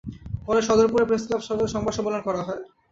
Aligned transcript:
পরে 0.47 0.61
সদরপুর 0.67 1.01
প্রেসক্লাবে 1.09 1.43
সংবাদ 1.73 1.93
সম্মেলন 1.97 2.21
করা 2.27 2.41
হয়। 2.47 2.61